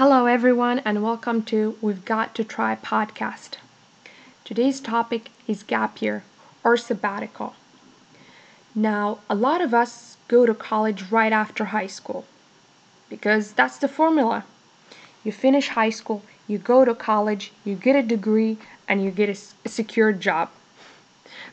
Hello, 0.00 0.24
everyone, 0.24 0.78
and 0.78 1.02
welcome 1.02 1.42
to 1.42 1.76
We've 1.82 2.06
Got 2.06 2.34
to 2.36 2.42
Try 2.42 2.74
podcast. 2.74 3.56
Today's 4.46 4.80
topic 4.80 5.28
is 5.46 5.62
gap 5.62 6.00
year 6.00 6.24
or 6.64 6.78
sabbatical. 6.78 7.52
Now, 8.74 9.18
a 9.28 9.34
lot 9.34 9.60
of 9.60 9.74
us 9.74 10.16
go 10.26 10.46
to 10.46 10.54
college 10.54 11.10
right 11.10 11.34
after 11.34 11.66
high 11.66 11.86
school 11.86 12.24
because 13.10 13.52
that's 13.52 13.76
the 13.76 13.88
formula. 13.88 14.46
You 15.22 15.32
finish 15.32 15.68
high 15.68 15.90
school, 15.90 16.22
you 16.48 16.56
go 16.56 16.86
to 16.86 16.94
college, 16.94 17.52
you 17.62 17.74
get 17.74 17.94
a 17.94 18.02
degree, 18.02 18.56
and 18.88 19.04
you 19.04 19.10
get 19.10 19.28
a, 19.28 19.38
a 19.66 19.68
secure 19.68 20.14
job. 20.14 20.48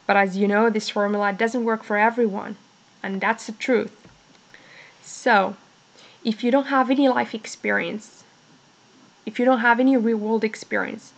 But 0.06 0.16
as 0.16 0.38
you 0.38 0.48
know, 0.48 0.70
this 0.70 0.90
formula 0.90 1.34
doesn't 1.34 1.66
work 1.66 1.84
for 1.84 1.98
everyone, 1.98 2.56
and 3.04 3.20
that's 3.20 3.48
the 3.48 3.52
truth. 3.52 3.92
So, 5.04 5.58
if 6.24 6.46
you 6.46 6.50
don't 6.50 6.68
have 6.68 6.90
any 6.90 7.10
life 7.10 7.36
experience, 7.36 8.24
if 9.28 9.38
you 9.38 9.46
don't 9.46 9.60
have 9.60 9.80
any 9.82 9.98
real 9.98 10.18
world 10.18 10.46
experience, 10.46 11.12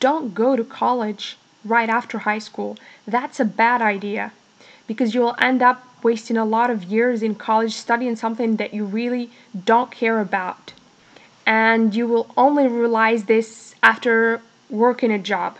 don't 0.00 0.34
go 0.34 0.56
to 0.56 0.64
college 0.64 1.38
right 1.64 1.88
after 1.88 2.18
high 2.18 2.40
school. 2.40 2.76
That's 3.06 3.38
a 3.38 3.44
bad 3.44 3.80
idea 3.80 4.32
because 4.88 5.14
you'll 5.14 5.36
end 5.38 5.62
up 5.62 5.86
wasting 6.02 6.36
a 6.36 6.44
lot 6.44 6.70
of 6.70 6.82
years 6.82 7.22
in 7.22 7.36
college 7.36 7.72
studying 7.72 8.16
something 8.16 8.56
that 8.56 8.74
you 8.74 8.84
really 8.84 9.30
don't 9.64 9.92
care 9.92 10.18
about. 10.20 10.72
And 11.46 11.94
you 11.94 12.08
will 12.08 12.26
only 12.36 12.66
realize 12.66 13.24
this 13.24 13.76
after 13.80 14.42
working 14.68 15.12
a 15.12 15.18
job. 15.18 15.56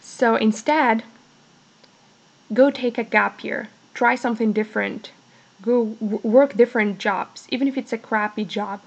So 0.00 0.34
instead, 0.34 1.04
go 2.52 2.72
take 2.72 2.98
a 2.98 3.04
gap 3.04 3.44
year, 3.44 3.68
try 3.94 4.16
something 4.16 4.52
different, 4.52 5.12
go 5.62 5.96
work 6.00 6.56
different 6.56 6.98
jobs, 6.98 7.46
even 7.50 7.68
if 7.68 7.78
it's 7.78 7.92
a 7.92 7.98
crappy 7.98 8.44
job 8.44 8.80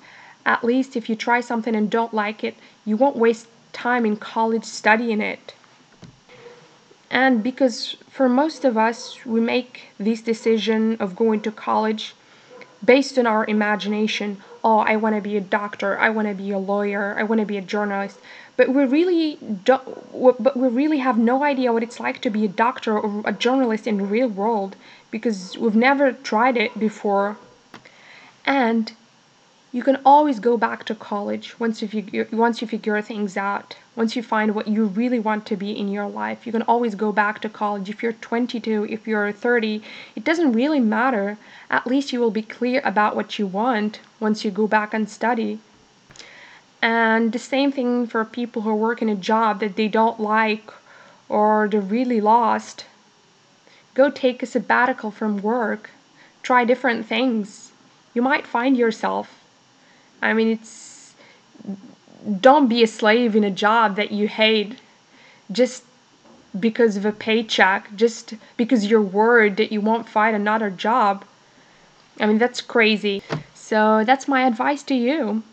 at 0.48 0.64
least 0.64 0.96
if 0.96 1.10
you 1.10 1.16
try 1.16 1.42
something 1.42 1.76
and 1.76 1.92
don't 1.92 2.14
like 2.14 2.44
it, 2.44 2.56
you 2.86 2.96
won't 2.96 3.18
waste 3.18 3.48
time 3.74 4.06
in 4.06 4.16
college 4.16 4.64
studying 4.64 5.22
it. 5.22 5.54
And 7.12 7.44
because 7.44 7.98
for 8.10 8.30
most 8.30 8.64
of 8.66 8.78
us, 8.78 9.26
we 9.26 9.42
make 9.42 9.90
this 10.00 10.22
decision 10.22 10.98
of 11.00 11.16
going 11.16 11.42
to 11.42 11.52
college 11.52 12.16
based 12.84 13.18
on 13.20 13.28
our 13.28 13.46
imagination. 13.46 14.38
Oh, 14.64 14.80
I 14.80 14.96
want 14.96 15.16
to 15.16 15.22
be 15.22 15.36
a 15.36 15.42
doctor. 15.42 16.00
I 16.00 16.10
want 16.10 16.28
to 16.30 16.34
be 16.34 16.52
a 16.52 16.58
lawyer. 16.58 17.16
I 17.20 17.24
want 17.24 17.40
to 17.42 17.46
be 17.46 17.58
a 17.58 17.62
journalist. 17.62 18.18
But 18.56 18.70
we 18.70 18.86
really 18.86 19.38
don't. 19.66 19.86
But 20.42 20.56
we 20.56 20.68
really 20.70 21.00
have 21.00 21.18
no 21.18 21.44
idea 21.44 21.74
what 21.74 21.84
it's 21.84 22.00
like 22.00 22.22
to 22.22 22.30
be 22.30 22.46
a 22.46 22.50
doctor 22.66 22.98
or 22.98 23.22
a 23.26 23.34
journalist 23.34 23.86
in 23.86 23.98
the 23.98 24.06
real 24.06 24.30
world 24.30 24.76
because 25.12 25.58
we've 25.58 25.76
never 25.76 26.14
tried 26.14 26.58
it 26.58 26.78
before. 26.80 27.38
And 28.46 28.94
you 29.74 29.84
can 29.84 30.00
always 30.06 30.40
go 30.40 30.56
back 30.56 30.86
to 30.86 30.96
college 30.96 31.60
once 31.60 31.82
you 31.82 31.90
figure 31.90 32.26
once 32.32 32.62
you 32.62 32.68
figure 32.68 33.02
things 33.02 33.36
out. 33.36 33.76
Once 33.98 34.16
you 34.16 34.24
find 34.24 34.56
what 34.56 34.70
you 34.70 34.86
really 34.86 35.20
want 35.20 35.46
to 35.46 35.58
be 35.58 35.72
in 35.78 35.90
your 35.90 36.08
life 36.08 36.46
you 36.46 36.54
can 36.54 36.62
always 36.62 36.96
go 36.96 37.12
back 37.12 37.42
to 37.42 37.50
college. 37.50 37.90
If 37.90 38.02
you're 38.02 38.14
22 38.14 38.88
if 38.90 39.06
you're 39.06 39.32
30 39.34 39.84
it 40.16 40.24
doesn't 40.24 40.54
really 40.54 40.80
matter. 40.80 41.38
At 41.70 41.86
least 41.86 42.14
you 42.14 42.22
will 42.22 42.32
be 42.32 42.42
clear 42.42 42.82
about 42.86 43.16
what 43.16 43.38
you 43.38 43.46
want 43.46 44.00
once 44.22 44.46
you 44.46 44.52
go 44.52 44.68
back 44.68 44.94
and 44.94 45.10
study. 45.10 45.60
And 46.82 47.34
the 47.34 47.40
same 47.40 47.74
thing 47.74 48.08
for 48.08 48.24
people 48.24 48.62
who 48.62 48.74
work 48.74 49.02
in 49.02 49.10
a 49.10 49.16
job 49.16 49.60
that 49.60 49.76
they 49.76 49.90
don't 49.90 50.20
like 50.20 50.72
or 51.28 51.68
they're 51.70 51.82
really 51.82 52.22
lost. 52.22 52.86
Go 53.96 54.10
take 54.10 54.42
a 54.42 54.46
sabbatical 54.46 55.12
from 55.12 55.42
work. 55.42 55.90
Try 56.42 56.64
different 56.64 57.06
things. 57.06 57.74
You 58.14 58.22
might 58.22 58.48
find 58.48 58.78
yourself 58.78 59.44
I 60.22 60.34
mean, 60.34 60.50
it's 60.50 61.14
don't 62.42 62.68
be 62.68 62.84
a 62.84 62.88
slave 62.88 63.36
in 63.36 63.44
a 63.44 63.52
job 63.52 63.96
that 63.96 64.12
you 64.12 64.28
hate 64.28 64.80
just 65.52 65.84
because 66.60 66.98
of 66.98 67.06
a 67.06 67.12
paycheck, 67.12 67.96
just 67.96 68.34
because 68.58 68.86
you're 68.86 69.02
worried 69.02 69.58
that 69.58 69.72
you 69.72 69.80
won't 69.80 70.10
find 70.10 70.36
another 70.36 70.70
job. 70.70 71.24
I 72.20 72.26
mean, 72.26 72.38
that's 72.38 72.62
crazy. 72.62 73.22
So, 73.54 74.04
that's 74.04 74.28
my 74.28 74.48
advice 74.48 74.82
to 74.84 74.96
you. 74.96 75.44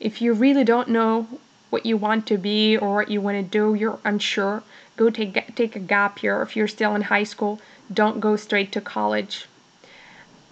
If 0.00 0.20
you 0.20 0.32
really 0.32 0.64
don't 0.64 0.88
know 0.88 1.26
what 1.70 1.86
you 1.86 1.96
want 1.96 2.26
to 2.26 2.38
be 2.38 2.76
or 2.76 2.96
what 2.96 3.10
you 3.10 3.20
want 3.20 3.36
to 3.36 3.42
do, 3.42 3.74
you're 3.74 3.98
unsure, 4.04 4.62
go 4.96 5.10
take 5.10 5.54
take 5.54 5.76
a 5.76 5.80
gap 5.80 6.22
year. 6.22 6.42
If 6.42 6.56
you're 6.56 6.68
still 6.68 6.94
in 6.94 7.02
high 7.02 7.24
school, 7.24 7.60
don't 7.92 8.20
go 8.20 8.36
straight 8.36 8.72
to 8.72 8.80
college. 8.80 9.46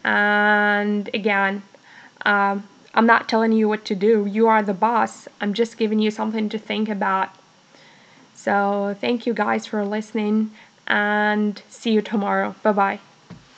And 0.05 1.09
again, 1.15 1.63
um, 2.25 2.69
I'm 2.97 3.07
not 3.07 3.29
telling 3.29 3.53
you 3.53 3.69
what 3.69 3.85
to 3.87 3.95
do. 3.95 4.27
You 4.27 4.49
are 4.49 4.63
the 4.63 4.75
boss. 4.75 5.29
I'm 5.41 5.55
just 5.55 5.77
giving 5.79 6.01
you 6.01 6.11
something 6.11 6.49
to 6.49 6.59
think 6.59 6.89
about. 6.89 7.31
So, 8.35 8.97
thank 9.01 9.27
you 9.27 9.35
guys 9.35 9.67
for 9.67 9.85
listening 9.85 10.51
and 10.87 11.63
see 11.69 11.93
you 11.93 12.03
tomorrow. 12.03 12.55
Bye 12.63 12.73
bye. 12.73 13.01